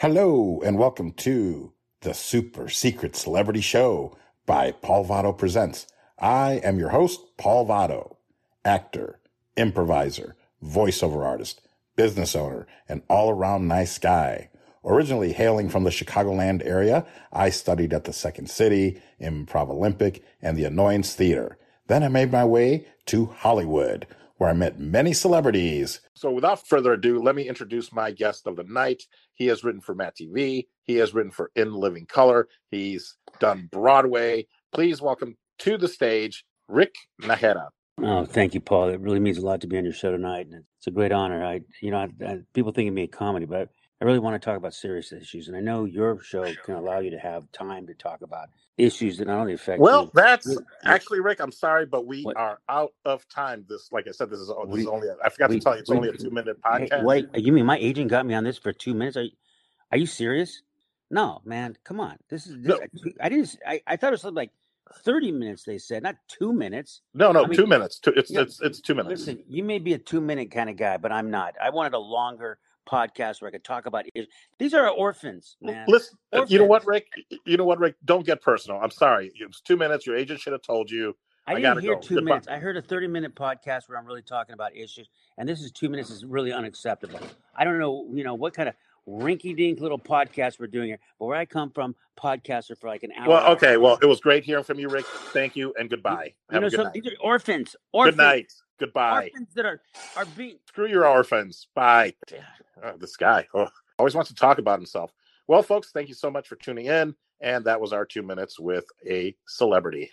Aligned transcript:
Hello, 0.00 0.60
and 0.64 0.78
welcome 0.78 1.10
to 1.10 1.72
the 2.02 2.14
Super 2.14 2.68
Secret 2.68 3.16
Celebrity 3.16 3.60
Show 3.60 4.16
by 4.46 4.70
Paul 4.70 5.04
Votto 5.04 5.36
Presents. 5.36 5.88
I 6.20 6.60
am 6.62 6.78
your 6.78 6.90
host, 6.90 7.20
Paul 7.36 7.66
Votto, 7.66 8.14
actor, 8.64 9.18
improviser, 9.56 10.36
voiceover 10.64 11.26
artist, 11.26 11.62
business 11.96 12.36
owner, 12.36 12.68
and 12.88 13.02
all 13.10 13.28
around 13.28 13.66
nice 13.66 13.98
guy. 13.98 14.50
Originally 14.84 15.32
hailing 15.32 15.68
from 15.68 15.82
the 15.82 15.90
Chicagoland 15.90 16.64
area, 16.64 17.04
I 17.32 17.50
studied 17.50 17.92
at 17.92 18.04
the 18.04 18.12
Second 18.12 18.48
City, 18.48 19.02
Improv 19.20 19.68
Olympic, 19.68 20.22
and 20.40 20.56
the 20.56 20.64
Annoyance 20.64 21.12
Theater. 21.12 21.58
Then 21.88 22.04
I 22.04 22.08
made 22.08 22.30
my 22.30 22.44
way 22.44 22.86
to 23.06 23.26
Hollywood, 23.26 24.06
where 24.38 24.48
I 24.48 24.54
met 24.54 24.80
many 24.80 25.12
celebrities. 25.12 26.00
So 26.14 26.30
without 26.30 26.66
further 26.66 26.94
ado, 26.94 27.20
let 27.20 27.34
me 27.34 27.48
introduce 27.48 27.92
my 27.92 28.10
guest 28.10 28.46
of 28.46 28.56
the 28.56 28.64
night. 28.64 29.02
He 29.34 29.46
has 29.46 29.62
written 29.62 29.80
for 29.80 29.94
MADtv. 29.94 30.66
He 30.84 30.94
has 30.96 31.12
written 31.12 31.30
for 31.30 31.50
In 31.54 31.74
Living 31.74 32.06
Color. 32.06 32.48
He's 32.70 33.16
done 33.40 33.68
Broadway. 33.70 34.46
Please 34.72 35.02
welcome 35.02 35.36
to 35.60 35.76
the 35.76 35.88
stage, 35.88 36.44
Rick 36.68 36.94
Najera. 37.22 37.68
Oh, 38.00 38.24
thank 38.24 38.54
you, 38.54 38.60
Paul. 38.60 38.90
It 38.90 39.00
really 39.00 39.18
means 39.18 39.38
a 39.38 39.44
lot 39.44 39.60
to 39.62 39.66
be 39.66 39.76
on 39.76 39.84
your 39.84 39.92
show 39.92 40.12
tonight, 40.12 40.46
and 40.46 40.62
it's 40.78 40.86
a 40.86 40.92
great 40.92 41.10
honor. 41.10 41.44
I, 41.44 41.62
you 41.82 41.90
know, 41.90 41.98
I, 41.98 42.24
I, 42.24 42.38
people 42.54 42.70
think 42.70 42.88
of 42.88 42.94
me 42.94 43.02
a 43.02 43.08
comedy, 43.08 43.44
but 43.44 43.70
I 44.00 44.04
really 44.04 44.20
want 44.20 44.40
to 44.40 44.44
talk 44.44 44.56
about 44.56 44.74
serious 44.74 45.12
issues, 45.12 45.48
and 45.48 45.56
I 45.56 45.60
know 45.60 45.84
your 45.84 46.20
show 46.22 46.44
can 46.64 46.74
allow 46.76 47.00
you 47.00 47.10
to 47.10 47.18
have 47.18 47.50
time 47.50 47.88
to 47.88 47.94
talk 47.94 48.22
about 48.22 48.48
issues 48.76 49.18
that 49.18 49.26
not 49.26 49.38
only 49.40 49.54
affect. 49.54 49.80
Well, 49.80 50.04
you, 50.04 50.10
that's 50.14 50.56
actually 50.84 51.18
Rick. 51.18 51.40
I'm 51.40 51.50
sorry, 51.50 51.84
but 51.84 52.06
we 52.06 52.22
What? 52.22 52.36
are 52.36 52.60
out 52.68 52.92
of 53.04 53.28
time. 53.28 53.64
This, 53.68 53.90
like 53.90 54.06
I 54.06 54.12
said, 54.12 54.30
this 54.30 54.38
is, 54.38 54.46
this 54.46 54.56
We- 54.68 54.80
is 54.82 54.86
only. 54.86 55.08
I 55.24 55.28
forgot 55.30 55.50
we- 55.50 55.58
to 55.58 55.64
tell 55.64 55.74
you, 55.74 55.80
it's 55.80 55.90
we- 55.90 55.96
only 55.96 56.08
a 56.10 56.12
two 56.12 56.30
minute 56.30 56.62
podcast. 56.62 57.02
wait, 57.02 57.28
you 57.34 57.52
mean 57.52 57.66
my 57.66 57.76
agent 57.78 58.08
got 58.08 58.24
me 58.24 58.34
on 58.34 58.44
this 58.44 58.56
for 58.56 58.72
two 58.72 58.94
minutes? 58.94 59.16
Are 59.16 59.22
you, 59.24 59.30
are 59.90 59.98
you 59.98 60.06
serious? 60.06 60.62
No, 61.10 61.40
man, 61.44 61.76
come 61.82 61.98
on. 61.98 62.18
This 62.28 62.46
is. 62.46 62.56
This, 62.62 62.78
I 63.20 63.28
didn't. 63.30 63.56
I, 63.66 63.80
I 63.84 63.96
thought 63.96 64.08
it 64.08 64.10
was 64.12 64.20
something 64.20 64.36
like 64.36 64.52
thirty 65.02 65.32
minutes. 65.32 65.64
They 65.64 65.78
said 65.78 66.04
not 66.04 66.14
two 66.28 66.52
minutes. 66.52 67.00
No, 67.14 67.32
no, 67.32 67.42
I 67.42 67.46
mean- 67.48 67.56
two 67.58 67.66
minutes. 67.66 67.98
Two, 67.98 68.12
it's 68.14 68.30
it's 68.30 68.60
it's 68.60 68.80
two 68.80 68.94
minutes. 68.94 69.26
Listen, 69.26 69.42
you 69.48 69.64
may 69.64 69.80
be 69.80 69.94
a 69.94 69.98
two 69.98 70.20
minute 70.20 70.52
kind 70.52 70.70
of 70.70 70.76
guy, 70.76 70.98
but 70.98 71.10
I'm 71.10 71.32
not. 71.32 71.54
I 71.60 71.70
wanted 71.70 71.94
a 71.94 71.98
longer 71.98 72.60
podcast 72.88 73.40
where 73.42 73.48
I 73.48 73.52
could 73.52 73.64
talk 73.64 73.86
about 73.86 74.06
it. 74.14 74.28
These 74.58 74.74
are 74.74 74.88
orphans, 74.88 75.56
man. 75.60 75.84
Listen, 75.88 76.16
uh, 76.32 76.46
you 76.48 76.58
know 76.58 76.64
what, 76.64 76.86
Rick? 76.86 77.06
You 77.44 77.56
know 77.56 77.64
what, 77.64 77.78
Rick? 77.78 77.96
Don't 78.04 78.24
get 78.24 78.40
personal. 78.40 78.80
I'm 78.80 78.90
sorry. 78.90 79.30
It's 79.34 79.60
two 79.60 79.76
minutes. 79.76 80.06
Your 80.06 80.16
agent 80.16 80.40
should 80.40 80.52
have 80.52 80.62
told 80.62 80.90
you. 80.90 81.14
I, 81.46 81.52
I 81.52 81.54
didn't 81.60 81.80
hear 81.80 81.94
go. 81.94 82.00
two 82.00 82.14
Goodbye. 82.16 82.30
minutes. 82.30 82.48
I 82.48 82.58
heard 82.58 82.76
a 82.76 82.82
30 82.82 83.06
minute 83.06 83.34
podcast 83.34 83.88
where 83.88 83.98
I'm 83.98 84.04
really 84.06 84.22
talking 84.22 84.52
about 84.52 84.76
issues, 84.76 85.08
and 85.38 85.48
this 85.48 85.60
is 85.62 85.70
two 85.70 85.88
minutes 85.88 86.10
is 86.10 86.24
really 86.24 86.52
unacceptable. 86.52 87.20
I 87.56 87.64
don't 87.64 87.78
know, 87.78 88.06
you 88.12 88.22
know, 88.22 88.34
what 88.34 88.54
kind 88.54 88.68
of 88.68 88.74
rinky 89.08 89.56
dink 89.56 89.80
little 89.80 89.98
podcast 89.98 90.60
we're 90.60 90.66
doing 90.66 90.88
here, 90.88 90.98
but 91.18 91.24
where 91.26 91.36
I 91.36 91.46
come 91.46 91.70
from, 91.70 91.94
podcasts 92.20 92.70
are 92.70 92.76
for 92.76 92.88
like 92.88 93.02
an 93.02 93.12
hour. 93.18 93.28
Well, 93.28 93.52
okay. 93.52 93.78
Well, 93.78 93.98
it 94.02 94.06
was 94.06 94.20
great 94.20 94.44
hearing 94.44 94.64
from 94.64 94.78
you, 94.78 94.88
Rick. 94.90 95.06
Thank 95.32 95.56
you 95.56 95.72
and 95.78 95.88
goodbye. 95.88 96.34
you 96.50 96.54
Have 96.54 96.60
know, 96.60 96.66
a 96.66 96.70
good 96.70 96.76
some, 96.76 96.84
night. 96.86 96.92
these 96.94 97.06
are 97.06 97.16
orphans. 97.22 97.76
Orphans. 97.92 98.16
Good 98.16 98.22
night. 98.22 98.52
Goodbye. 98.78 99.24
Orphans 99.24 99.54
that 99.54 99.66
are 99.66 99.80
are 100.16 100.24
being. 100.24 100.58
Screw 100.68 100.86
your 100.86 101.06
orphans. 101.06 101.68
Bye. 101.74 102.14
Oh, 102.82 102.96
this 102.96 103.16
guy 103.16 103.46
oh, 103.54 103.68
always 103.98 104.14
wants 104.14 104.30
to 104.30 104.36
talk 104.36 104.58
about 104.58 104.78
himself. 104.78 105.12
Well, 105.46 105.62
folks, 105.62 105.90
thank 105.90 106.08
you 106.08 106.14
so 106.14 106.30
much 106.30 106.48
for 106.48 106.56
tuning 106.56 106.86
in. 106.86 107.14
And 107.40 107.64
that 107.64 107.80
was 107.80 107.92
our 107.92 108.04
two 108.04 108.22
minutes 108.22 108.58
with 108.58 108.84
a 109.08 109.34
celebrity. 109.46 110.10